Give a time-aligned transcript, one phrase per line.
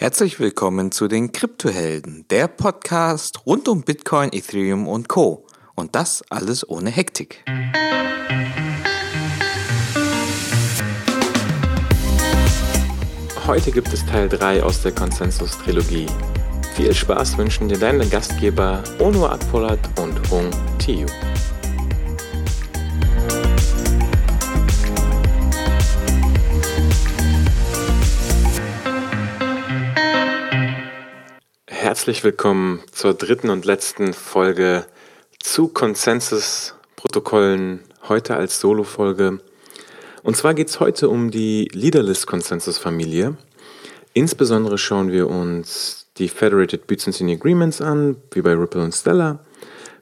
[0.00, 5.44] Herzlich willkommen zu den Kryptohelden, der Podcast rund um Bitcoin, Ethereum und Co.
[5.74, 7.42] Und das alles ohne Hektik.
[13.44, 16.06] Heute gibt es Teil 3 aus der Konsensus-Trilogie.
[16.76, 21.06] Viel Spaß wünschen dir deine Gastgeber Onur Akpolat und Hung Tiu.
[32.08, 34.86] Herzlich willkommen zur dritten und letzten Folge
[35.40, 39.40] zu Konsensus-Protokollen, heute als Solo-Folge.
[40.22, 43.36] Und zwar geht es heute um die Leaderless-Konsensus-Familie.
[44.14, 49.40] Insbesondere schauen wir uns die Federated Byzantine Agreements an, wie bei Ripple und Stellar.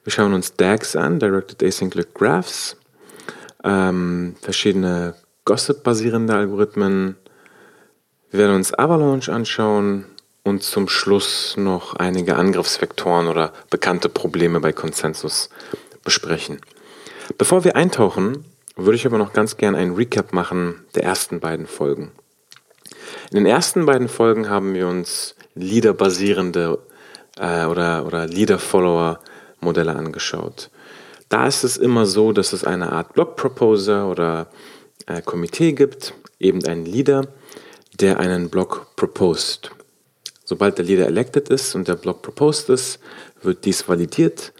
[0.05, 2.77] Wir schauen uns DAGs an, Directed Acyclic Graphs,
[3.64, 7.16] ähm, verschiedene Gossip-basierende Algorithmen.
[8.30, 10.05] Wir werden uns Avalanche anschauen,
[10.46, 15.48] und zum Schluss noch einige Angriffsvektoren oder bekannte Probleme bei Konsensus
[16.05, 16.61] besprechen.
[17.36, 18.44] Bevor wir eintauchen,
[18.77, 22.12] würde ich aber noch ganz gern einen Recap machen der ersten beiden Folgen.
[23.30, 26.78] In den ersten beiden Folgen haben wir uns Leader-basierende
[27.38, 30.70] äh, oder, oder Leader-Follower-Modelle angeschaut.
[31.28, 34.47] Da ist es immer so, dass es eine Art Blog-Proposer oder
[35.06, 37.27] äh, Komitee gibt, eben einen Leader,
[37.98, 39.72] der einen Blog proposed.
[40.48, 43.00] Sobald der Leader elected ist und der Block proposed ist,
[43.42, 44.53] wird dies validiert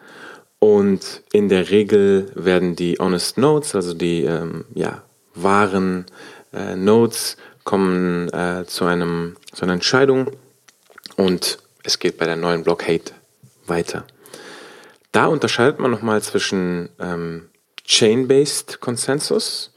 [0.59, 5.05] und in der Regel werden die Honest Nodes, also die ähm, ja,
[5.37, 6.07] wahren
[6.53, 10.33] äh, Nodes, kommen äh, zu, einem, zu einer Entscheidung
[11.17, 13.13] und es geht bei der neuen Blockade
[13.67, 14.05] weiter.
[15.13, 17.49] Da unterscheidet man nochmal zwischen ähm,
[17.85, 19.73] Chain-Based Consensus,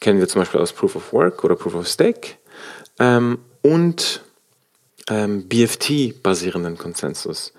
[0.00, 2.36] kennen wir zum Beispiel aus Proof of Work oder Proof of Stake,
[2.98, 4.22] ähm, und
[5.08, 7.52] ähm, BFT-basierenden Konsensus.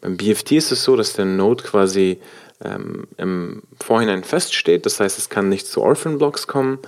[0.00, 2.20] Beim BFT ist es so, dass der Node quasi
[2.62, 6.78] ähm, im Vorhinein feststeht, das heißt, es kann nicht zu Orphan-Blocks kommen,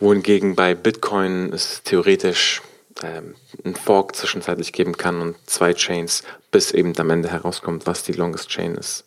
[0.00, 2.62] wohingegen bei Bitcoin es theoretisch
[3.02, 8.02] ähm, einen Fork zwischenzeitlich geben kann und zwei Chains, bis eben am Ende herauskommt, was
[8.02, 9.04] die Longest Chain ist.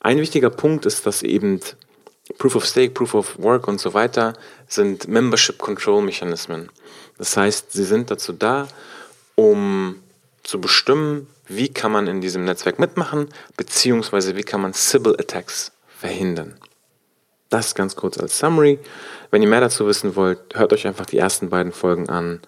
[0.00, 1.60] Ein wichtiger Punkt ist, dass eben
[2.38, 4.34] Proof of Stake, Proof of Work und so weiter
[4.68, 6.70] sind Membership Control Mechanismen.
[7.18, 8.68] Das heißt, sie sind dazu da,
[9.36, 10.02] um
[10.42, 15.72] zu bestimmen, wie kann man in diesem Netzwerk mitmachen, beziehungsweise wie kann man Sybil Attacks
[15.88, 16.54] verhindern.
[17.50, 18.80] Das ganz kurz als Summary.
[19.30, 22.40] Wenn ihr mehr dazu wissen wollt, hört euch einfach die ersten beiden Folgen an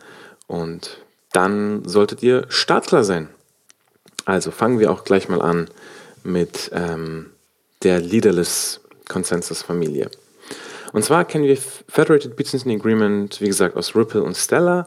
[0.48, 0.98] und
[1.32, 3.28] dann solltet ihr startklar sein.
[4.24, 5.68] Also fangen wir auch gleich mal an
[6.24, 7.30] mit ähm,
[7.82, 10.10] der Leaderless Consensus Familie.
[10.92, 14.86] Und zwar kennen wir Federated Byzantine Agreement, wie gesagt, aus Ripple und Stellar.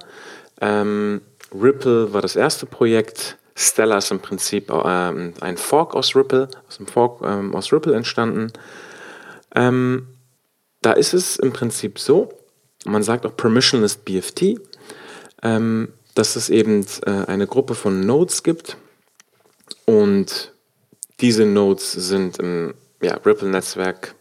[0.60, 1.22] Ähm,
[1.54, 3.38] Ripple war das erste Projekt.
[3.56, 7.94] Stellar ist im Prinzip ähm, ein Fork aus Ripple, aus dem Fork ähm, aus Ripple
[7.94, 8.52] entstanden.
[9.54, 10.08] Ähm,
[10.82, 12.30] da ist es im Prinzip so,
[12.86, 14.60] man sagt auch Permissionless BFT,
[15.44, 18.78] ähm, dass es eben äh, eine Gruppe von Nodes gibt
[19.86, 20.54] und
[21.20, 24.16] diese Nodes sind im ja, Ripple-Netzwerk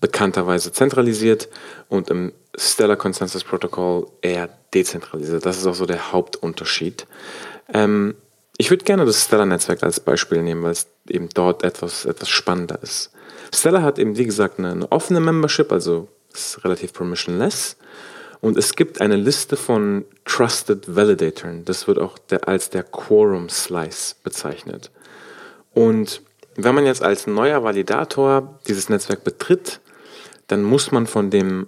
[0.00, 1.48] bekannterweise zentralisiert
[1.88, 5.46] und im Stellar Consensus Protocol eher dezentralisiert.
[5.46, 7.06] Das ist auch so der Hauptunterschied.
[7.72, 8.14] Ähm,
[8.58, 12.78] ich würde gerne das Stellar-Netzwerk als Beispiel nehmen, weil es eben dort etwas, etwas spannender
[12.82, 13.10] ist.
[13.54, 17.76] Stellar hat eben, wie gesagt, eine, eine offene Membership, also ist relativ permissionless.
[18.40, 21.64] Und es gibt eine Liste von Trusted Validatoren.
[21.64, 24.90] Das wird auch der, als der Quorum Slice bezeichnet.
[25.72, 26.22] Und
[26.54, 29.80] wenn man jetzt als neuer Validator dieses Netzwerk betritt,
[30.46, 31.66] dann muss man von dem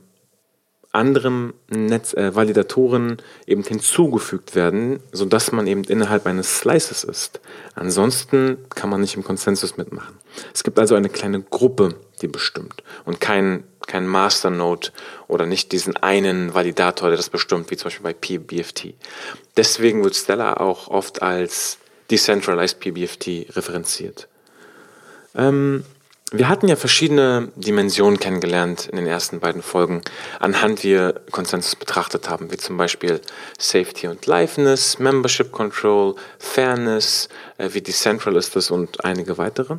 [0.93, 7.41] anderen Netz, äh, Validatoren eben hinzugefügt werden, sodass man eben innerhalb eines Slices ist.
[7.75, 10.17] Ansonsten kann man nicht im Konsensus mitmachen.
[10.55, 14.89] Es gibt also eine kleine Gruppe, die bestimmt und kein, kein Masternode
[15.29, 18.95] oder nicht diesen einen Validator, der das bestimmt, wie zum Beispiel bei PBFT.
[19.57, 21.79] Deswegen wird Stellar auch oft als
[22.11, 24.29] Decentralized PBFT referenziert.
[25.35, 25.85] Ähm,
[26.31, 30.03] wir hatten ja verschiedene Dimensionen kennengelernt in den ersten beiden Folgen,
[30.41, 33.23] anhand wir Konsensus betrachtet haben, wie zum Beispiel
[33.59, 39.79] Safety und Liveness, Membership Control, Fairness, äh, wie decentral ist das und einige weitere.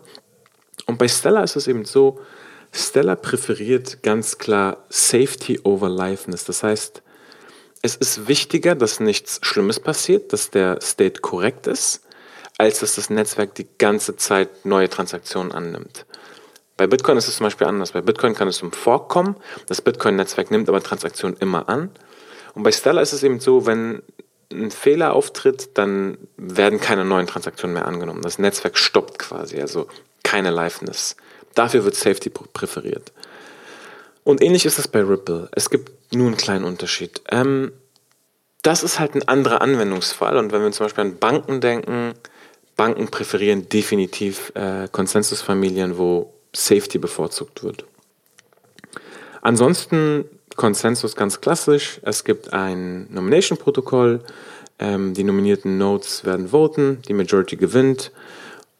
[0.87, 2.19] Und bei Stella ist es eben so,
[2.71, 6.45] Stella präferiert ganz klar Safety over Liveness.
[6.45, 7.03] Das heißt,
[7.83, 12.01] es ist wichtiger, dass nichts Schlimmes passiert, dass der State korrekt ist,
[12.57, 16.05] als dass das Netzwerk die ganze Zeit neue Transaktionen annimmt.
[16.79, 17.91] Bei Bitcoin ist es zum Beispiel anders.
[17.91, 19.35] Bei Bitcoin kann es zum Fork kommen.
[19.67, 21.89] Das Bitcoin-Netzwerk nimmt aber Transaktionen immer an.
[22.55, 24.01] Und bei Stellar ist es eben so, wenn
[24.49, 28.21] ein Fehler auftritt, dann werden keine neuen Transaktionen mehr angenommen.
[28.21, 29.89] Das Netzwerk stoppt quasi, also
[30.23, 31.17] keine Liveness.
[31.53, 33.11] Dafür wird Safety präferiert.
[34.23, 35.49] Und ähnlich ist es bei Ripple.
[35.51, 37.21] Es gibt nur einen kleinen Unterschied.
[37.29, 37.73] Ähm,
[38.61, 40.37] das ist halt ein anderer Anwendungsfall.
[40.37, 42.13] Und wenn wir zum Beispiel an Banken denken,
[42.77, 47.85] Banken präferieren definitiv äh, Konsensusfamilien, wo Safety bevorzugt wird.
[49.41, 50.25] Ansonsten
[50.55, 52.01] Konsensus ganz klassisch.
[52.03, 54.21] Es gibt ein Nomination-Protokoll.
[54.77, 58.11] Ähm, die nominierten Nodes werden voten, die Majority gewinnt.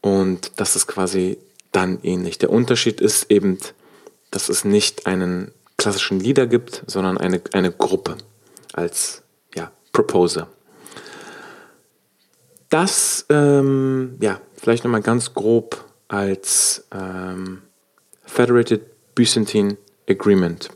[0.02, 1.38] Und das ist quasi
[1.72, 2.38] dann ähnlich.
[2.38, 3.58] Der Unterschied ist eben,
[4.30, 8.16] dass es nicht einen klassischen Leader gibt, sondern eine, eine Gruppe
[8.74, 9.22] als
[9.54, 10.48] ja, Proposer.
[12.68, 17.62] Das, ähm, ja, vielleicht nochmal ganz grob als ähm,
[18.26, 18.82] Federated
[19.14, 19.76] Byzantine
[20.08, 20.68] Agreement,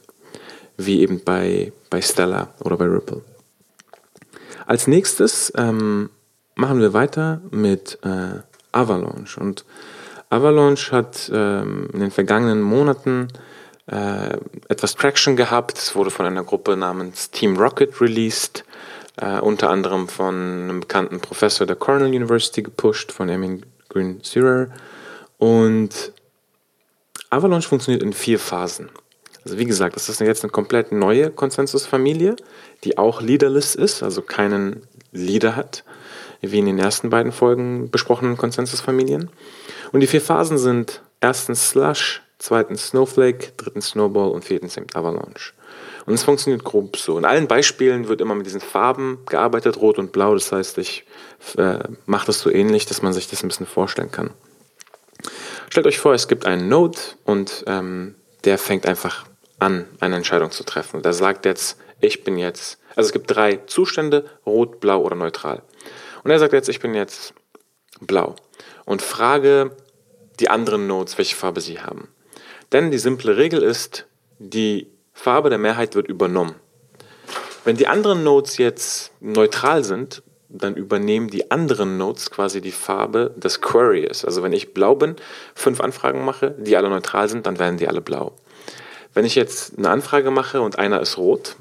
[0.77, 3.23] wie eben bei, bei Stellar oder bei Ripple.
[4.67, 6.11] Als nächstes ähm,
[6.55, 8.41] machen wir weiter mit äh,
[8.71, 9.41] Avalanche.
[9.41, 9.65] Und
[10.31, 13.29] Avalanche hat ähm, in den vergangenen Monaten
[13.87, 14.39] äh,
[14.69, 15.79] etwas Traction gehabt.
[15.79, 18.65] Es wurde von einer Gruppe namens Team Rocket released,
[19.17, 24.69] äh, unter anderem von einem bekannten Professor der Cornell University gepusht, von Emin Green Sürer.
[25.39, 26.13] Und
[27.31, 28.91] Avalanche funktioniert in vier Phasen.
[29.45, 32.37] Also wie gesagt, das ist jetzt eine komplett neue Konsensusfamilie,
[32.85, 35.85] die auch leaderless ist, also keinen Leader hat,
[36.41, 39.31] wie in den ersten beiden Folgen besprochenen Konsensusfamilien.
[39.93, 45.53] Und die vier Phasen sind erstens Slush, zweitens Snowflake, drittens Snowball und viertens Avalanche.
[46.07, 47.17] Und es funktioniert grob so.
[47.17, 50.35] In allen Beispielen wird immer mit diesen Farben gearbeitet, rot und blau.
[50.35, 51.05] Das heißt, ich
[51.57, 54.31] äh, mache das so ähnlich, dass man sich das ein bisschen vorstellen kann.
[55.75, 59.27] Stellt euch vor, es gibt einen Node und ähm, der fängt einfach
[59.59, 61.03] an, eine Entscheidung zu treffen.
[61.03, 65.63] Der sagt jetzt, ich bin jetzt, also es gibt drei Zustände, rot, blau oder neutral.
[66.23, 67.35] Und er sagt jetzt, ich bin jetzt
[68.01, 68.37] blau
[68.85, 69.77] und frage
[70.39, 72.07] die anderen Nodes, welche Farbe sie haben.
[72.71, 74.07] Denn die simple Regel ist,
[74.39, 76.55] die Farbe der Mehrheit wird übernommen.
[77.65, 80.23] Wenn die anderen Nodes jetzt neutral sind,
[80.55, 84.25] dann übernehmen die anderen Nodes quasi die Farbe des Queries.
[84.25, 85.17] Also wenn ich blau bin,
[85.55, 88.33] fünf Anfragen mache, die alle neutral sind, dann werden die alle blau.
[89.13, 91.57] Wenn ich jetzt eine Anfrage mache und einer ist rot,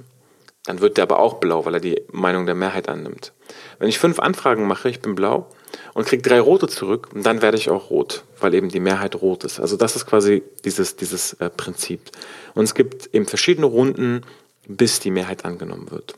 [0.66, 3.34] dann wird der aber auch blau, weil er die Meinung der Mehrheit annimmt.
[3.80, 5.48] Wenn ich fünf Anfragen mache, ich bin blau
[5.94, 9.44] und kriege drei rote zurück, dann werde ich auch rot, weil eben die Mehrheit rot
[9.44, 9.60] ist.
[9.60, 12.12] Also das ist quasi dieses, dieses äh, Prinzip.
[12.54, 14.22] Und es gibt eben verschiedene Runden,
[14.68, 16.16] bis die Mehrheit angenommen wird.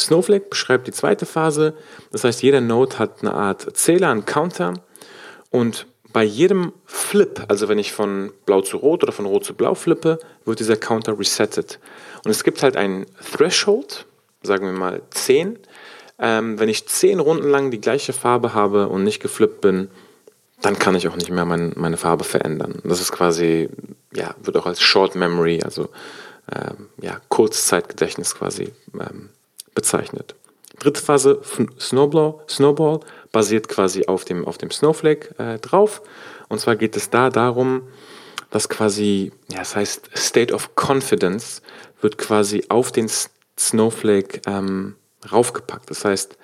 [0.00, 1.74] Snowflake beschreibt die zweite Phase.
[2.12, 4.74] Das heißt, jeder Node hat eine Art Zähler, einen Counter.
[5.50, 9.54] Und bei jedem Flip, also wenn ich von blau zu rot oder von rot zu
[9.54, 11.78] blau flippe, wird dieser Counter resettet.
[12.24, 14.06] Und es gibt halt einen Threshold,
[14.42, 15.58] sagen wir mal 10,
[16.18, 19.88] ähm, wenn ich zehn Runden lang die gleiche Farbe habe und nicht geflippt bin,
[20.62, 22.80] dann kann ich auch nicht mehr mein, meine Farbe verändern.
[22.84, 23.68] Das ist quasi,
[24.12, 25.90] ja, wird auch als Short Memory, also
[26.52, 29.28] ähm, ja, Kurzzeitgedächtnis quasi ähm,
[29.78, 30.34] bezeichnet.
[30.80, 31.40] Dritte Phase,
[31.78, 32.98] Snowball, Snowball
[33.30, 36.02] basiert quasi auf dem, auf dem Snowflake äh, drauf.
[36.48, 37.82] Und zwar geht es da darum,
[38.50, 41.62] dass quasi, ja, das heißt State of Confidence
[42.00, 43.08] wird quasi auf den
[43.56, 44.96] Snowflake ähm,
[45.30, 45.90] raufgepackt.
[45.90, 46.36] Das heißt,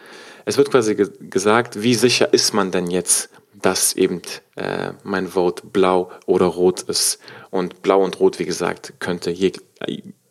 [0.44, 4.22] es wird quasi ge gesagt, wie sicher ist man denn jetzt, dass eben
[4.54, 7.18] äh, mein Vote blau oder rot ist.
[7.50, 9.60] Und blau und rot, wie gesagt, könnte jeg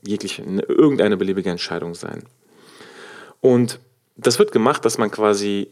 [0.05, 2.23] jegliche, irgendeine beliebige Entscheidung sein.
[3.43, 3.79] Und
[4.15, 5.67] das wird gemacht, dass man quasi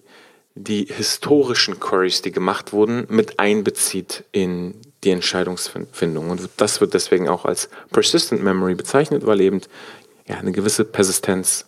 [0.55, 4.75] die historischen Queries, die gemacht wurden, mit einbezieht in
[5.05, 6.29] die Entscheidungsfindung.
[6.29, 9.61] Und das wird deswegen auch als Persistent Memory bezeichnet, weil eben
[10.27, 11.65] ja, eine gewisse Persistenz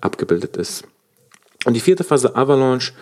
[0.00, 0.84] abgebildet ist.
[1.64, 2.92] Und die vierte Phase Avalanche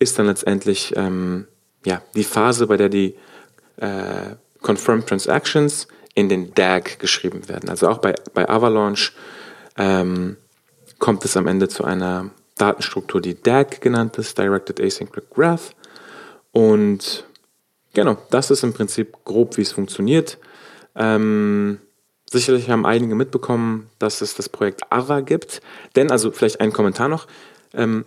[0.00, 1.46] ist dann letztendlich ähm,
[1.84, 3.14] ja, die Phase, bei der die
[3.76, 7.68] äh, Confirmed Transactions in den DAG geschrieben werden.
[7.68, 9.12] Also auch bei, bei Avalanche
[9.78, 10.36] ähm,
[10.98, 15.74] kommt es am Ende zu einer Datenstruktur, die DAG genannt ist, Directed Acyclic Graph.
[16.52, 17.24] Und
[17.92, 20.38] genau, das ist im Prinzip grob, wie es funktioniert.
[20.94, 21.80] Ähm,
[22.28, 25.60] Sicherlich haben einige mitbekommen, dass es das Projekt Ava gibt.
[25.94, 27.26] Denn, also vielleicht ein Kommentar noch,
[27.72, 28.04] ähm,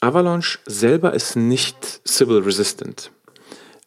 [0.00, 3.10] Avalanche selber ist nicht Sybil resistant.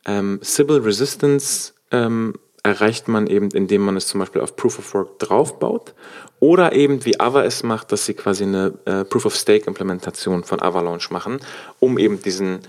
[0.06, 4.94] Ähm, Sybil Resistance ähm, erreicht man eben, indem man es zum Beispiel auf Proof of
[4.94, 5.94] Work draufbaut
[6.40, 10.44] oder eben wie Ava es macht, dass sie quasi eine äh, Proof of Stake Implementation
[10.44, 11.40] von Avalanche machen,
[11.80, 12.60] um eben diesen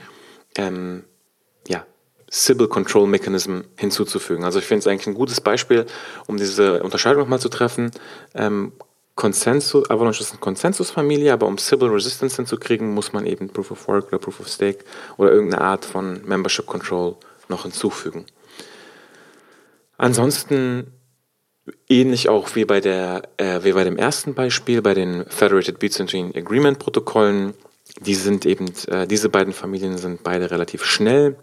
[0.57, 1.05] ähm,
[1.69, 1.85] ja,
[2.31, 4.45] Sybil Control Mechanism hinzuzufügen.
[4.45, 5.87] Also ich finde es eigentlich ein gutes Beispiel,
[6.27, 7.91] um diese Unterscheidung nochmal zu treffen.
[8.35, 8.73] Ähm,
[9.17, 13.89] Konsensus, Avalanche ist eine Konsensusfamilie, aber um Sybil Resistance hinzukriegen, muss man eben Proof of
[13.89, 14.85] Work oder Proof of Stake
[15.19, 17.17] oder irgendeine Art von Membership Control
[17.49, 18.25] noch hinzufügen.
[20.01, 20.95] Ansonsten
[21.87, 26.35] ähnlich auch wie bei, der, äh, wie bei dem ersten Beispiel, bei den Federated Byzantine
[26.35, 27.53] Agreement Protokollen.
[28.01, 31.37] Die sind eben, äh, diese beiden Familien sind beide relativ schnell.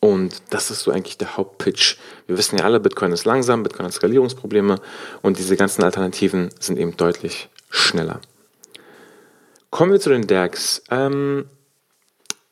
[0.00, 1.98] Und das ist so eigentlich der Hauptpitch.
[2.26, 4.80] Wir wissen ja alle, Bitcoin ist langsam, Bitcoin hat Skalierungsprobleme
[5.22, 8.20] und diese ganzen Alternativen sind eben deutlich schneller.
[9.70, 10.82] Kommen wir zu den DAGs.
[10.90, 11.44] Ähm,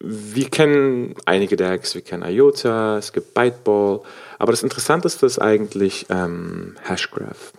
[0.00, 4.00] wir kennen einige DAGs, wir kennen IOTA, es gibt Byteball,
[4.38, 7.52] aber das Interessanteste ist eigentlich ähm, Hashgraph.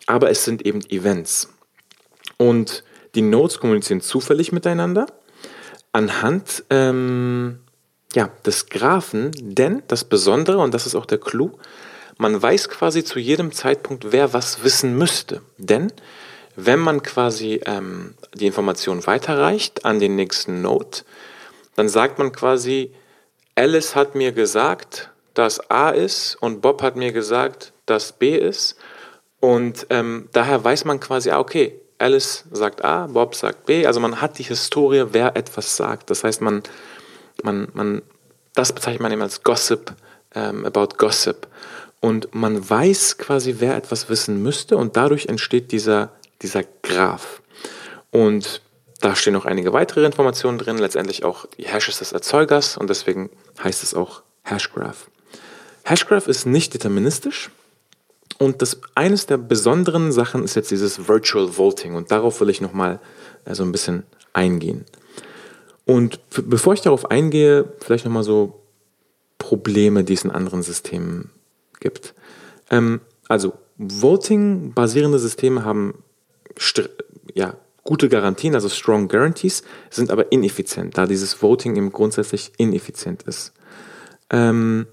[0.08, 1.50] aber es sind eben Events.
[2.38, 2.84] Und
[3.16, 5.06] die Nodes kommunizieren zufällig miteinander
[5.92, 7.60] anhand ähm,
[8.14, 11.52] ja, des Graphen, denn das Besondere, und das ist auch der Clou,
[12.18, 15.42] man weiß quasi zu jedem Zeitpunkt, wer was wissen müsste.
[15.58, 15.92] Denn
[16.56, 21.00] wenn man quasi ähm, die Information weiterreicht an den nächsten Node,
[21.76, 22.94] dann sagt man quasi,
[23.56, 28.78] Alice hat mir gesagt, dass A ist und Bob hat mir gesagt, dass B ist.
[29.40, 33.86] Und ähm, daher weiß man quasi, ah, okay, Alice sagt A, Bob sagt B.
[33.86, 36.10] Also man hat die Historie, wer etwas sagt.
[36.10, 36.62] Das heißt, man,
[37.44, 38.02] man, man,
[38.54, 39.94] das bezeichnet man eben als Gossip,
[40.36, 41.48] ähm, about Gossip.
[42.02, 47.42] Und man weiß quasi, wer etwas wissen müsste und dadurch entsteht dieser, dieser Graph.
[48.12, 48.62] Und
[49.00, 53.30] da stehen noch einige weitere Informationen drin, letztendlich auch die Hashes des Erzeugers und deswegen
[53.64, 55.10] heißt es auch Hashgraph.
[55.86, 57.50] Hashgraph ist nicht deterministisch
[58.40, 62.62] und das, eines der besonderen Sachen ist jetzt dieses Virtual Voting und darauf will ich
[62.62, 63.00] nochmal
[63.46, 64.04] äh, so ein bisschen
[64.34, 64.86] eingehen.
[65.86, 68.62] Und bevor ich darauf eingehe, vielleicht nochmal so
[69.38, 71.30] Probleme, die es in anderen Systemen
[71.80, 72.14] gibt.
[72.70, 76.04] Ähm, also Voting-basierende Systeme haben
[77.34, 83.24] ja, gute Garantien, also Strong Guarantees, sind aber ineffizient, da dieses Voting eben grundsätzlich ineffizient
[83.24, 83.54] ist.
[84.30, 84.88] Ähm,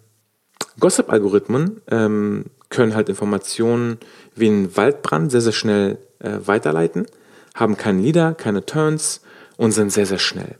[0.81, 3.99] Gossip-Algorithmen ähm, können halt Informationen
[4.35, 7.07] wie ein Waldbrand sehr, sehr schnell äh, weiterleiten,
[7.55, 9.21] haben keinen Leader, keine Turns
[9.57, 10.57] und sind sehr, sehr schnell.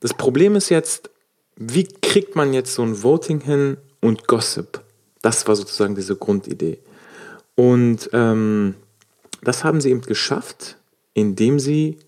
[0.00, 1.10] Das Problem ist jetzt,
[1.56, 4.80] wie kriegt man jetzt so ein Voting hin und Gossip?
[5.22, 6.78] Das war sozusagen diese Grundidee.
[7.54, 8.74] Und ähm,
[9.42, 10.76] das haben sie eben geschafft,
[11.14, 11.98] indem sie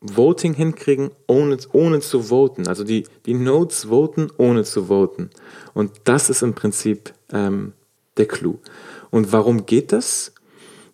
[0.00, 2.68] Voting hinkriegen, ohne, ohne zu voten.
[2.68, 5.30] Also die, die Nodes voten, ohne zu voten.
[5.72, 7.74] Und das ist im Prinzip ähm,
[8.16, 8.58] der Clou.
[9.10, 10.32] Und warum geht das?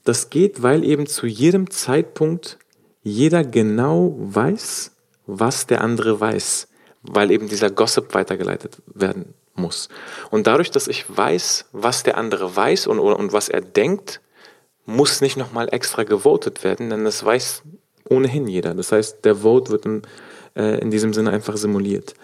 [0.05, 2.59] Das geht, weil eben zu jedem Zeitpunkt
[3.03, 4.93] jeder genau weiß,
[5.27, 6.69] was der andere weiß,
[7.03, 9.89] weil eben dieser Gossip weitergeleitet werden muss.
[10.31, 14.21] Und dadurch, dass ich weiß, was der andere weiß und, und was er denkt,
[14.87, 17.63] muss nicht nochmal extra gewotet werden, denn das weiß
[18.09, 18.75] ohnehin jeder.
[18.75, 20.03] Das heißt, der Vote wird in,
[20.57, 22.15] äh, in diesem Sinne einfach simuliert.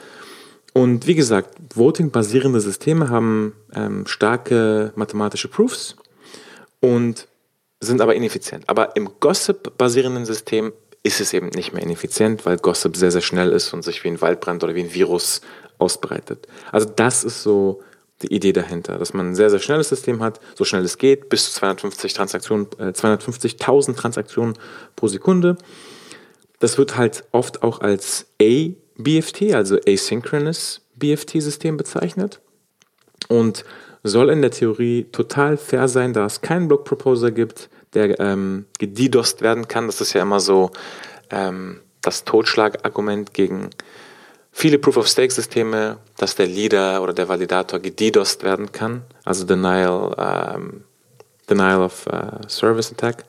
[0.76, 5.96] Und wie gesagt, Voting-basierende Systeme haben ähm, starke mathematische Proofs
[6.80, 7.28] und
[7.80, 8.68] sind aber ineffizient.
[8.68, 13.52] Aber im Gossip-basierenden System ist es eben nicht mehr ineffizient, weil Gossip sehr, sehr schnell
[13.52, 15.40] ist und sich wie ein Waldbrand oder wie ein Virus
[15.78, 16.46] ausbreitet.
[16.72, 17.80] Also das ist so
[18.20, 21.30] die Idee dahinter, dass man ein sehr, sehr schnelles System hat, so schnell es geht,
[21.30, 24.58] bis zu 250 Transaktionen, äh, 250.000 Transaktionen
[24.94, 25.56] pro Sekunde.
[26.58, 28.26] Das wird halt oft auch als
[28.98, 32.40] A-BFT, also Asynchronous BFT-System bezeichnet.
[33.28, 33.64] Und
[34.02, 38.66] soll in der Theorie total fair sein, da es keinen Block Proposer gibt, der ähm,
[38.78, 39.86] gedidost werden kann.
[39.86, 40.70] Das ist ja immer so
[41.30, 43.70] ähm, das Totschlagargument gegen
[44.52, 50.84] viele Proof-of-Stake-Systeme, dass der Leader oder der Validator gedidost werden kann, also Denial, ähm,
[51.48, 53.24] Denial of uh, Service Attack.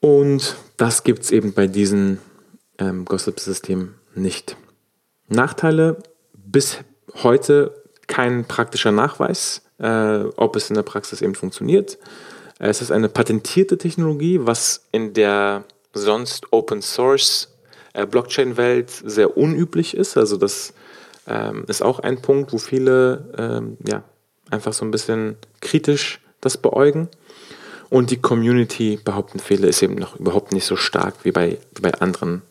[0.00, 2.20] Und das gibt es eben bei diesen
[2.78, 4.56] ähm, Gossip-Systemen nicht.
[5.28, 5.98] Nachteile
[6.34, 6.78] bis
[7.22, 11.98] heute kein praktischer Nachweis, äh, ob es in der Praxis eben funktioniert.
[12.58, 17.54] Es ist eine patentierte Technologie, was in der sonst Open Source
[17.92, 20.16] äh, Blockchain-Welt sehr unüblich ist.
[20.16, 20.72] Also das
[21.26, 24.04] ähm, ist auch ein Punkt, wo viele ähm, ja,
[24.50, 27.08] einfach so ein bisschen kritisch das beäugen.
[27.88, 31.82] Und die Community, behaupten viele, ist eben noch überhaupt nicht so stark wie bei, wie
[31.82, 32.42] bei anderen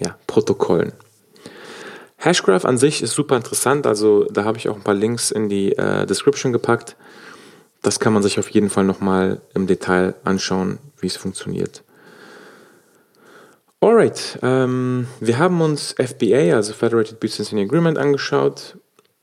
[0.00, 0.92] ja, Protokollen.
[2.18, 5.48] Hashgraph an sich ist super interessant, also da habe ich auch ein paar Links in
[5.48, 6.96] die äh, Description gepackt.
[7.82, 11.82] Das kann man sich auf jeden Fall nochmal im Detail anschauen, wie es funktioniert.
[13.80, 18.78] Alright, ähm, wir haben uns FBA, also Federated Business Agreement, angeschaut.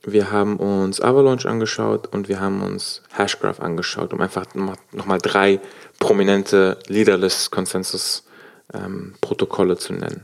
[0.06, 5.60] Wir haben uns Avalanche angeschaut und wir haben uns Hashgraph angeschaut, um einfach nochmal drei
[6.00, 10.24] prominente Leaderless-Konsensus-Protokolle ähm, zu nennen.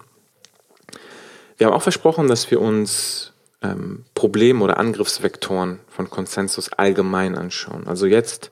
[1.59, 7.85] Wir haben auch versprochen, dass wir uns ähm, Problem- oder Angriffsvektoren von Konsensus allgemein anschauen.
[7.85, 8.49] Also jetzt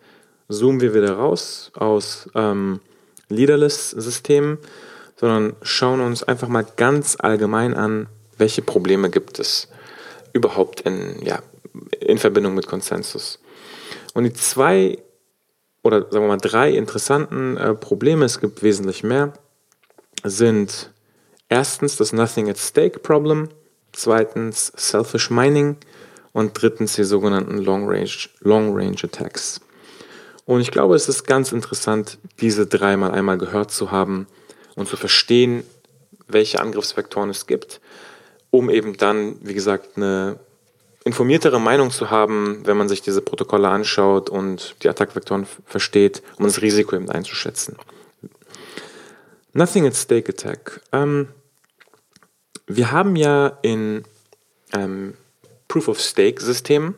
[0.50, 2.82] zoomen wir wieder raus aus ähm,
[3.30, 4.58] Leaderless-Systemen,
[5.16, 9.70] sondern schauen uns einfach mal ganz allgemein an, welche Probleme gibt es
[10.34, 11.42] überhaupt in, ja,
[12.02, 13.40] in Verbindung mit Konsensus.
[14.16, 14.98] Und die zwei
[15.82, 19.32] oder sagen wir mal drei interessanten äh, Probleme, es gibt wesentlich mehr,
[20.26, 20.92] sind
[21.50, 23.50] Erstens das Nothing at Stake Problem,
[23.94, 25.78] zweitens Selfish Mining
[26.34, 28.10] und drittens die sogenannten Long Range,
[28.42, 29.62] Long Range Attacks.
[30.46, 34.28] Und ich glaube, es ist ganz interessant, diese dreimal einmal gehört zu haben
[34.76, 35.64] und zu verstehen,
[36.28, 37.80] welche Angriffsvektoren es gibt,
[38.50, 40.40] um eben dann, wie gesagt, eine
[41.06, 46.46] informiertere Meinung zu haben, wenn man sich diese Protokolle anschaut und die Attackvektoren versteht, um
[46.46, 47.78] das Risiko eben einzuschätzen.
[49.58, 50.82] Nothing at Stake Attack.
[50.92, 51.30] Ähm,
[52.68, 54.04] wir haben ja in
[54.72, 55.16] ähm,
[55.68, 56.94] Proof of Stake Systemen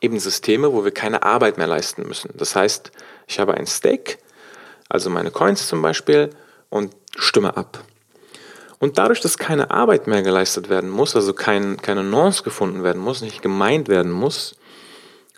[0.00, 2.32] eben Systeme, wo wir keine Arbeit mehr leisten müssen.
[2.34, 2.90] Das heißt,
[3.28, 4.18] ich habe ein Stake,
[4.88, 6.30] also meine Coins zum Beispiel,
[6.70, 7.84] und stimme ab.
[8.80, 13.00] Und dadurch, dass keine Arbeit mehr geleistet werden muss, also kein, keine Nonce gefunden werden
[13.00, 14.56] muss, nicht gemeint werden muss,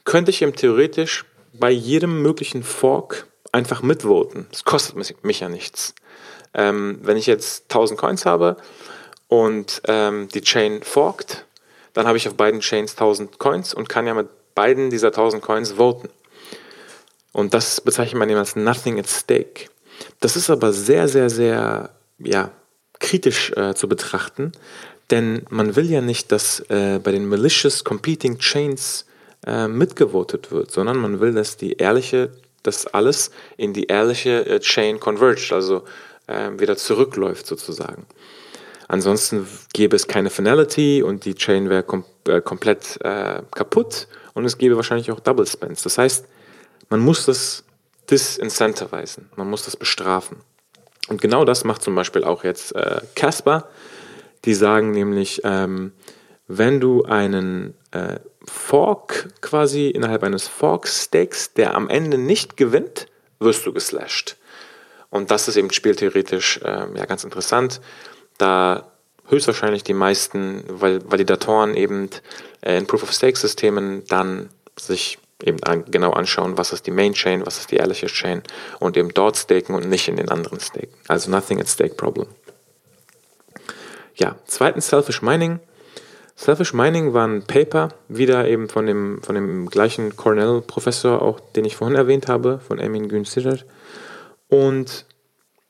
[0.04, 4.46] könnte ich eben theoretisch bei jedem möglichen Fork einfach mitvoten.
[4.50, 5.94] Das kostet mich ja nichts.
[6.54, 8.56] Ähm, wenn ich jetzt 1000 Coins habe
[9.28, 11.46] und ähm, die Chain forkt,
[11.94, 15.42] dann habe ich auf beiden Chains 1000 Coins und kann ja mit beiden dieser 1000
[15.42, 16.08] Coins voten.
[17.32, 19.68] Und das bezeichnet man eben als Nothing at Stake.
[20.20, 22.50] Das ist aber sehr, sehr, sehr ja,
[23.00, 24.52] kritisch äh, zu betrachten,
[25.10, 29.06] denn man will ja nicht, dass äh, bei den malicious competing chains
[29.46, 32.30] äh, mitgevotet wird, sondern man will, dass die ehrliche,
[32.62, 35.84] dass alles in die ehrliche äh, Chain converged, also
[36.26, 38.06] äh, wieder zurückläuft sozusagen.
[38.88, 44.44] Ansonsten gäbe es keine Finality und die Chain wäre kom äh, komplett äh, kaputt und
[44.44, 45.82] es gäbe wahrscheinlich auch Double Spends.
[45.82, 46.26] Das heißt,
[46.88, 47.64] man muss das
[48.10, 50.38] disincentivizen, man muss das bestrafen.
[51.08, 53.68] Und genau das macht zum Beispiel auch jetzt äh, Casper.
[54.44, 55.92] Die sagen nämlich, ähm,
[56.46, 57.74] wenn du einen
[58.46, 63.06] Fork quasi innerhalb eines Forks stakes, der am Ende nicht gewinnt,
[63.38, 64.36] wirst du geslashed.
[65.10, 67.80] Und das ist eben spieltheoretisch äh, ja, ganz interessant
[68.42, 68.90] da
[69.28, 72.10] höchstwahrscheinlich die meisten Validatoren eben
[72.60, 75.58] äh, in Proof-of-Stake-Systemen dann sich eben
[75.90, 78.42] genau anschauen, was ist die Main Chain, was ist die ehrliche Chain
[78.78, 80.94] und eben dort staken und nicht in den anderen staken.
[81.08, 82.28] Also nothing at stake problem.
[84.14, 85.60] Ja, zweitens Selfish Mining.
[86.42, 91.64] Selfish Mining war ein Paper, wieder eben von dem, von dem gleichen Cornell-Professor, auch den
[91.64, 93.24] ich vorhin erwähnt habe, von Emin Gün
[94.48, 95.06] Und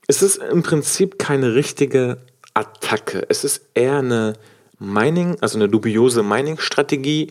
[0.06, 2.22] es ist im Prinzip keine richtige
[2.54, 3.26] Attacke.
[3.28, 4.32] Es ist eher eine
[4.78, 7.28] Mining, also eine dubiose Mining-Strategie,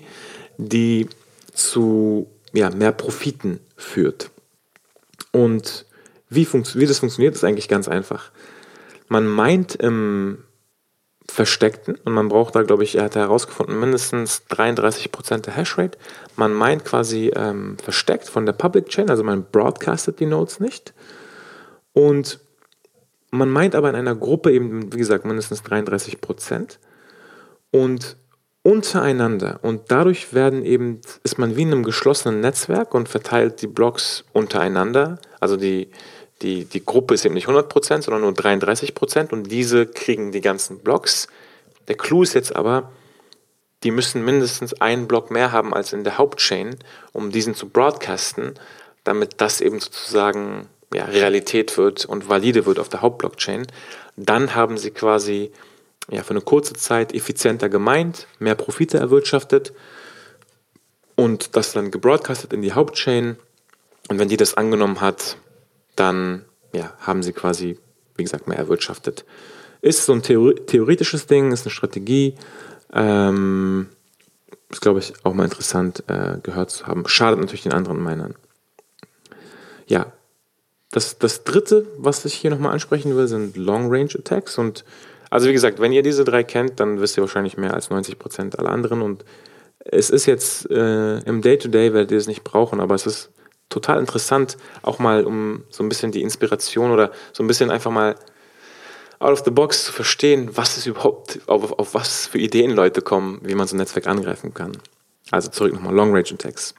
[0.60, 1.10] die
[1.52, 4.30] zu ja, mehr Profiten führt.
[5.32, 5.88] Und
[6.30, 8.30] wie, wie das funktioniert, ist eigentlich ganz einfach.
[9.08, 10.44] Man meint im
[11.32, 15.98] Versteckten und man braucht da, glaube ich, er hat herausgefunden, mindestens 33% der Hashrate.
[16.36, 20.94] Man meint quasi ähm, versteckt von der Public Chain, also man broadcastet die Nodes nicht.
[21.94, 22.42] Und
[23.32, 26.80] man meint aber in einer Gruppe eben, wie gesagt, mindestens 33 Prozent.
[27.72, 28.18] Und
[28.62, 33.68] untereinander und dadurch werden eben, ist man wie in einem geschlossenen Netzwerk und verteilt die
[33.68, 35.18] Blocks untereinander.
[35.40, 35.92] Also die,
[36.42, 40.80] die, die Gruppe ist eben nicht 100%, sondern nur 33% und diese kriegen die ganzen
[40.80, 41.28] Blocks.
[41.88, 42.92] Der Clou ist jetzt aber,
[43.84, 46.78] die müssen mindestens einen Block mehr haben als in der Hauptchain,
[47.14, 48.54] um diesen zu broadcasten,
[49.04, 53.68] damit das eben sozusagen ja, Realität wird und valide wird auf der Hauptblockchain.
[54.18, 55.52] Dann haben sie quasi
[56.10, 59.74] ja, für eine kurze Zeit effizienter gemeint, mehr Profite erwirtschaftet
[61.16, 63.38] und das dann gebroadcastet in die Hauptchain.
[64.10, 65.38] Und wenn die das angenommen hat,
[66.02, 67.78] dann ja, haben sie quasi,
[68.16, 69.24] wie gesagt, mehr erwirtschaftet.
[69.82, 72.36] Ist so ein Theor theoretisches Ding, ist eine Strategie.
[72.92, 73.88] Ähm,
[74.70, 77.08] ist, glaube ich, auch mal interessant äh, gehört zu haben.
[77.08, 78.36] Schadet natürlich den anderen Minern.
[79.86, 80.12] Ja,
[80.92, 84.58] das, das dritte, was ich hier nochmal ansprechen will, sind Long-Range-Attacks.
[84.58, 84.86] Und
[85.30, 88.18] also wie gesagt, wenn ihr diese drei kennt, dann wisst ihr wahrscheinlich mehr als 90
[88.18, 89.02] Prozent aller anderen.
[89.02, 89.24] Und
[89.80, 93.30] es ist jetzt äh, im Day-to-Day -Day werdet ihr es nicht brauchen, aber es ist
[93.72, 97.92] total interessant, auch mal um so ein bisschen die Inspiration oder so ein bisschen einfach
[97.92, 98.16] mal
[99.20, 103.02] out of the box zu verstehen, was ist überhaupt, auf, auf was für Ideen Leute
[103.02, 104.78] kommen, wie man so ein Netzwerk angreifen kann.
[105.30, 106.74] Also zurück nochmal Long Range Attacks.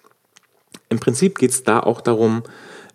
[0.88, 2.42] Im Prinzip geht es da auch darum,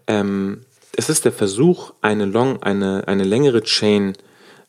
[0.05, 4.13] ähm, es ist der Versuch, eine, long, eine, eine längere Chain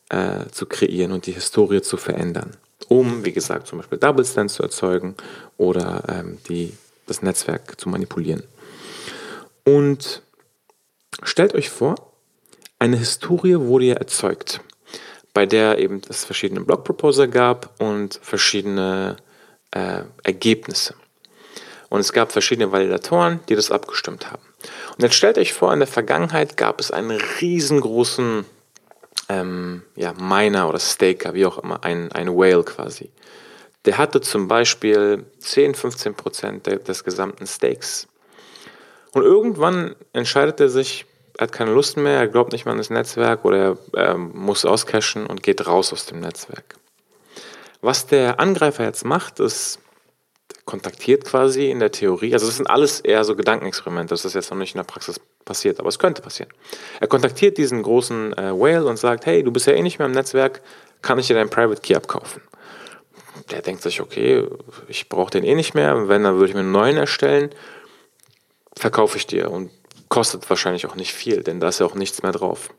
[0.09, 2.55] äh, zu kreieren und die Historie zu verändern,
[2.87, 5.15] um, wie gesagt, zum Beispiel Double Stands zu erzeugen
[5.57, 6.73] oder ähm, die,
[7.05, 8.43] das Netzwerk zu manipulieren.
[9.69, 10.23] Und
[11.21, 11.95] stellt euch vor,
[12.79, 14.61] eine Historie wurde ja erzeugt,
[15.33, 19.17] bei der eben es verschiedene Block-Proposer gab und verschiedene
[19.71, 20.95] äh, Ergebnisse.
[21.89, 24.41] Und es gab verschiedene Validatoren, die das abgestimmt haben.
[24.97, 28.45] Und jetzt stellt euch vor, in der Vergangenheit gab es einen riesengroßen
[29.29, 33.11] ähm, ja, Miner oder Staker, wie auch immer, ein, ein Whale quasi.
[33.85, 38.08] Der hatte zum Beispiel 10, 15 Prozent des gesamten Stakes.
[39.11, 41.05] Und irgendwann entscheidet er sich,
[41.37, 44.17] er hat keine Lust mehr, er glaubt nicht mehr an das Netzwerk oder er, er
[44.17, 46.75] muss auscashen und geht raus aus dem Netzwerk.
[47.81, 49.79] Was der Angreifer jetzt macht, ist,
[50.65, 54.51] kontaktiert quasi in der Theorie, also das sind alles eher so Gedankenexperimente, das ist jetzt
[54.51, 56.51] noch nicht in der Praxis passiert, aber es könnte passieren.
[56.99, 60.05] Er kontaktiert diesen großen äh, Whale und sagt, hey, du bist ja eh nicht mehr
[60.05, 60.61] im Netzwerk,
[61.01, 62.43] kann ich dir deinen Private Key abkaufen?
[63.49, 64.45] Der denkt sich, okay,
[64.87, 67.49] ich brauche den eh nicht mehr, wenn, dann würde ich mir einen neuen erstellen,
[68.75, 69.71] verkaufe ich dir und
[70.09, 72.69] kostet wahrscheinlich auch nicht viel, denn da ist ja auch nichts mehr drauf.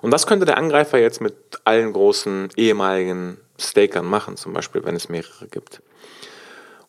[0.00, 4.96] Und das könnte der Angreifer jetzt mit allen großen ehemaligen Stakern machen, zum Beispiel, wenn
[4.96, 5.82] es mehrere gibt.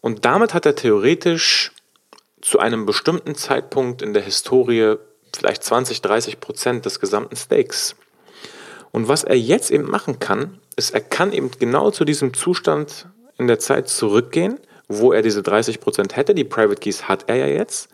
[0.01, 1.71] Und damit hat er theoretisch
[2.41, 4.95] zu einem bestimmten Zeitpunkt in der Historie
[5.35, 7.95] vielleicht 20, 30 Prozent des gesamten Stakes.
[8.91, 13.07] Und was er jetzt eben machen kann, ist, er kann eben genau zu diesem Zustand
[13.37, 16.35] in der Zeit zurückgehen, wo er diese 30 Prozent hätte.
[16.35, 17.89] Die Private Keys hat er ja jetzt.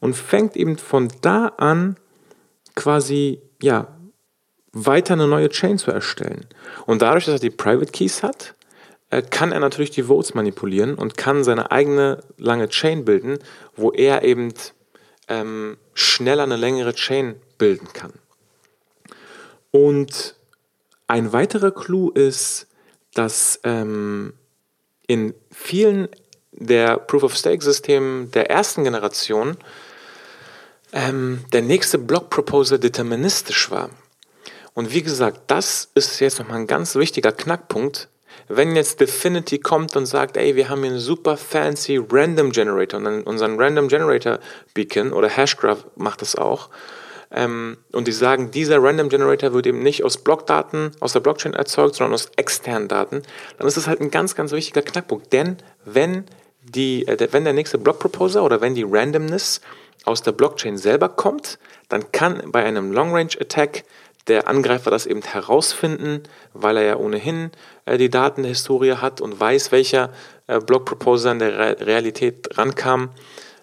[0.00, 1.96] Und fängt eben von da an
[2.76, 3.88] quasi, ja,
[4.72, 6.46] weiter eine neue Chain zu erstellen.
[6.86, 8.54] Und dadurch, dass er die Private Keys hat,
[9.10, 13.38] äh, kann er natürlich die Votes manipulieren und kann seine eigene lange Chain bilden,
[13.74, 14.52] wo er eben
[15.28, 18.12] ähm, schneller eine längere Chain bilden kann.
[19.70, 20.36] Und
[21.06, 22.66] ein weiterer Clou ist,
[23.14, 24.34] dass ähm,
[25.06, 26.08] in vielen
[26.58, 29.56] der Proof-of-Stake-Systemen der ersten Generation
[30.92, 33.90] ähm, der nächste Block-Proposer deterministisch war.
[34.74, 38.08] Und wie gesagt, das ist jetzt nochmal ein ganz wichtiger Knackpunkt,
[38.48, 42.98] wenn jetzt Definity kommt und sagt, ey, wir haben hier einen super fancy Random Generator
[42.98, 44.38] und dann unseren Random Generator
[44.74, 46.70] Beacon oder Hashgraph macht das auch,
[47.30, 51.54] ähm, und die sagen, dieser Random Generator wird eben nicht aus Blockdaten, aus der Blockchain
[51.54, 53.22] erzeugt, sondern aus externen Daten,
[53.58, 55.32] dann ist das halt ein ganz, ganz wichtiger Knackpunkt.
[55.32, 56.24] Denn wenn,
[56.70, 59.60] die, äh, wenn der nächste Block Proposer oder wenn die Randomness
[60.04, 63.84] aus der Blockchain selber kommt, dann kann bei einem Long Range Attack
[64.28, 67.50] der Angreifer das eben herausfinden, weil er ja ohnehin
[67.86, 70.10] äh, die Datenhistorie hat und weiß, welcher
[70.46, 73.10] äh, Block-Proposer in der Re Realität rankam.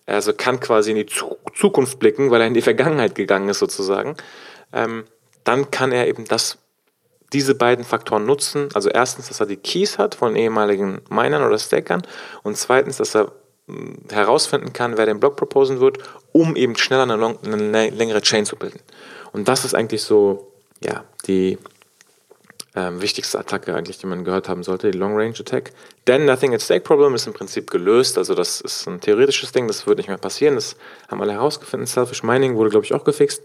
[0.07, 3.59] Also kann quasi in die Zu Zukunft blicken, weil er in die Vergangenheit gegangen ist
[3.59, 4.15] sozusagen.
[4.71, 5.05] Ähm,
[5.43, 6.57] dann kann er eben das,
[7.35, 8.69] diese beiden Faktoren nutzen.
[8.73, 12.01] Also erstens, dass er die Keys hat von ehemaligen Minern oder Stackern
[12.43, 13.33] und zweitens, dass er
[13.67, 15.97] hm, herausfinden kann, wer den Block proposen wird,
[16.31, 18.79] um eben schneller eine, long, eine längere Chain zu bilden.
[19.33, 21.57] Und das ist eigentlich so ja, die
[22.73, 25.73] ähm, wichtigste Attacke eigentlich, die man gehört haben sollte, die Long Range Attack.
[26.07, 28.17] Denn Nothing at Stake Problem ist im Prinzip gelöst.
[28.17, 30.55] Also das ist ein theoretisches Ding, das wird nicht mehr passieren.
[30.55, 30.77] Das
[31.09, 31.85] haben alle herausgefunden.
[31.85, 33.43] Selfish Mining wurde, glaube ich, auch gefixt.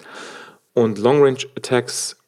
[0.75, 2.20] Und Long Range Attacks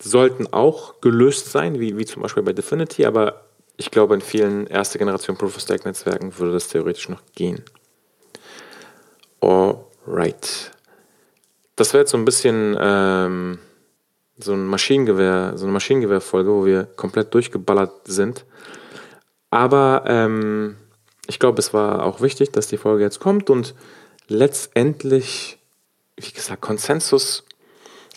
[0.00, 4.66] sollten auch gelöst sein, wie, wie zum Beispiel bei Definity, aber ich glaube, in vielen
[4.66, 7.62] erste Generation Proof of Stake Netzwerken würde das theoretisch noch gehen.
[9.40, 10.70] Alright.
[11.76, 13.58] Das wäre jetzt so ein bisschen ähm,
[14.38, 18.44] so ein Maschinengewehr, so eine Maschinengewehrfolge, wo wir komplett durchgeballert sind.
[19.50, 20.76] Aber ähm,
[21.26, 23.74] ich glaube, es war auch wichtig, dass die Folge jetzt kommt und
[24.28, 25.58] letztendlich,
[26.16, 27.44] wie gesagt, Konsensus.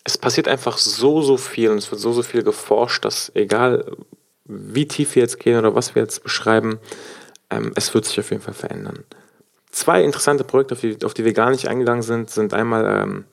[0.03, 3.95] Es passiert einfach so, so viel und es wird so, so viel geforscht, dass egal
[4.45, 6.79] wie tief wir jetzt gehen oder was wir jetzt beschreiben,
[7.49, 9.03] ähm, es wird sich auf jeden Fall verändern.
[9.71, 13.25] Zwei interessante Projekte, auf die, auf die wir gar nicht eingegangen sind, sind einmal ähm,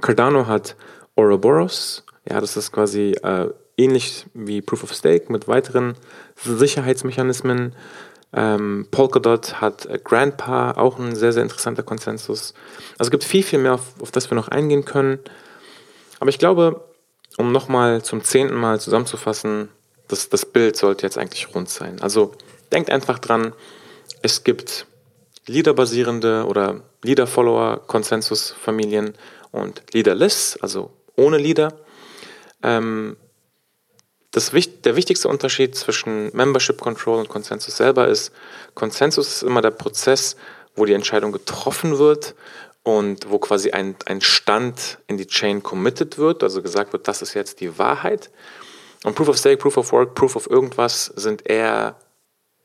[0.00, 0.76] Cardano hat
[1.16, 2.04] Ouroboros.
[2.28, 5.94] Ja, das ist quasi äh, ähnlich wie Proof of Stake mit weiteren
[6.36, 7.74] Sicherheitsmechanismen.
[8.32, 12.54] Ähm, Polkadot hat äh, Grandpa, auch ein sehr, sehr interessanter Konsensus.
[12.98, 15.18] Also es gibt viel, viel mehr, auf, auf das wir noch eingehen können.
[16.20, 16.84] Aber ich glaube,
[17.36, 19.70] um nochmal zum zehnten Mal zusammenzufassen,
[20.06, 22.00] das, das Bild sollte jetzt eigentlich rund sein.
[22.00, 22.32] Also
[22.72, 23.52] denkt einfach dran,
[24.22, 24.86] es gibt
[25.46, 29.14] Leader-basierende oder Leader-Follower-Konsensus-Familien
[29.50, 31.72] und Leaderless, also ohne Leader.
[32.62, 33.16] Ähm,
[34.30, 38.32] das, der wichtigste Unterschied zwischen Membership Control und Konsensus selber ist,
[38.74, 40.36] Konsensus ist immer der Prozess,
[40.76, 42.36] wo die Entscheidung getroffen wird
[42.82, 47.22] und wo quasi ein, ein Stand in die Chain committed wird, also gesagt wird, das
[47.22, 48.30] ist jetzt die Wahrheit.
[49.04, 51.96] Und Proof of Stake, Proof of Work, Proof of irgendwas sind eher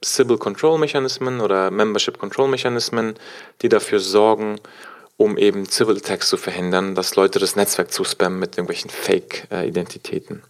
[0.03, 3.15] Sybil Control Mechanismen oder Membership Control Mechanismen,
[3.61, 4.59] die dafür sorgen,
[5.17, 10.43] um eben Civil Attacks zu verhindern, dass Leute das Netzwerk zuspammen mit irgendwelchen Fake-Identitäten.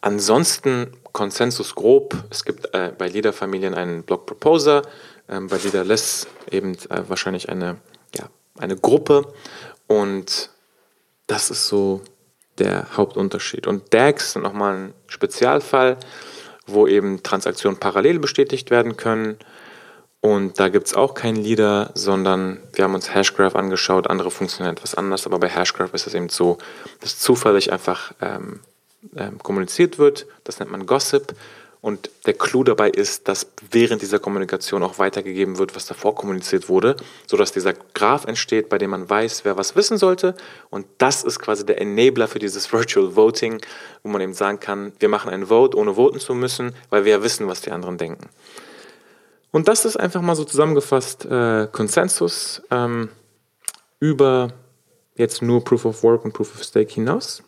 [0.00, 2.16] Ansonsten Konsensus grob.
[2.30, 4.82] Es gibt äh, bei Leader-Familien einen Block Proposer,
[5.28, 7.76] äh, bei Leaderless eben äh, wahrscheinlich eine,
[8.16, 9.32] ja, eine Gruppe
[9.86, 10.50] und
[11.26, 12.02] das ist so
[12.58, 13.66] der Hauptunterschied.
[13.66, 15.96] Und DAGs sind nochmal ein Spezialfall,
[16.66, 19.38] wo eben Transaktionen parallel bestätigt werden können.
[20.20, 24.08] Und da gibt es auch keinen Leader, sondern wir haben uns Hashgraph angeschaut.
[24.08, 26.58] Andere funktionieren etwas anders, aber bei Hashgraph ist es eben so,
[27.00, 28.60] dass zufällig einfach ähm,
[29.16, 30.26] ähm, kommuniziert wird.
[30.44, 31.34] Das nennt man Gossip.
[31.82, 36.68] Und der Clou dabei ist, dass während dieser Kommunikation auch weitergegeben wird, was davor kommuniziert
[36.68, 36.94] wurde,
[37.26, 40.36] sodass dieser Graph entsteht, bei dem man weiß, wer was wissen sollte.
[40.70, 43.60] Und das ist quasi der Enabler für dieses Virtual Voting,
[44.04, 47.12] wo man eben sagen kann, wir machen ein Vote, ohne voten zu müssen, weil wir
[47.12, 48.28] ja wissen, was die anderen denken.
[49.50, 53.10] Und das ist einfach mal so zusammengefasst äh, Konsensus ähm,
[53.98, 54.52] über
[55.16, 57.42] jetzt nur Proof of Work und Proof of Stake hinaus.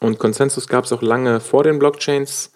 [0.00, 2.50] Und Konsensus gab es auch lange vor den Blockchains.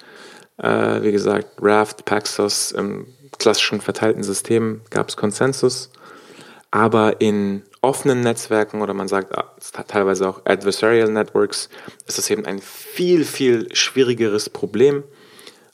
[0.59, 3.07] Äh, wie gesagt, Raft, Paxos, im
[3.39, 5.91] klassischen verteilten System gab es Konsensus.
[6.71, 9.55] Aber in offenen Netzwerken oder man sagt ah,
[9.87, 11.69] teilweise auch Adversarial Networks
[12.07, 15.05] ist es eben ein viel, viel schwierigeres Problem,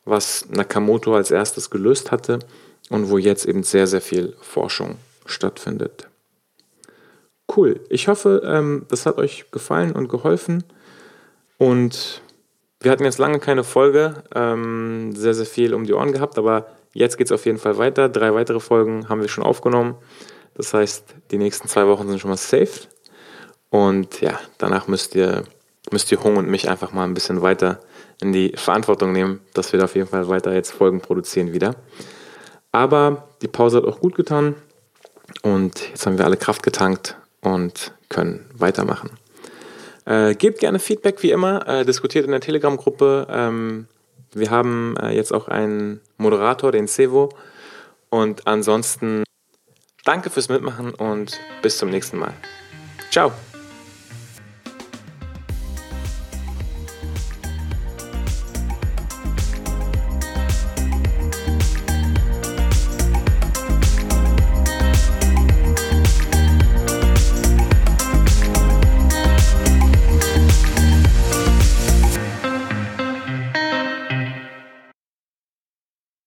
[0.04, 2.40] was Nakamoto als erstes gelöst hatte
[2.90, 6.08] und wo jetzt eben sehr, sehr viel Forschung stattfindet.
[7.54, 7.80] Cool.
[7.88, 10.64] Ich hoffe, ähm, das hat euch gefallen und geholfen.
[11.58, 12.22] Und
[12.84, 16.66] wir hatten jetzt lange keine Folge, ähm, sehr, sehr viel um die Ohren gehabt, aber
[16.92, 18.08] jetzt geht es auf jeden Fall weiter.
[18.08, 19.96] Drei weitere Folgen haben wir schon aufgenommen.
[20.54, 22.88] Das heißt, die nächsten zwei Wochen sind schon mal safe.
[23.70, 25.44] Und ja, danach müsst ihr,
[25.90, 27.80] müsst ihr Hung und mich einfach mal ein bisschen weiter
[28.20, 31.74] in die Verantwortung nehmen, dass wir da auf jeden Fall weiter jetzt Folgen produzieren wieder.
[32.70, 34.54] Aber die Pause hat auch gut getan
[35.42, 39.10] und jetzt haben wir alle Kraft getankt und können weitermachen.
[40.06, 43.26] Äh, gebt gerne Feedback wie immer, äh, diskutiert in der Telegram-Gruppe.
[43.30, 43.86] Ähm,
[44.32, 47.30] wir haben äh, jetzt auch einen Moderator, den Sevo.
[48.10, 49.24] Und ansonsten
[50.04, 52.34] danke fürs Mitmachen und bis zum nächsten Mal.
[53.10, 53.32] Ciao.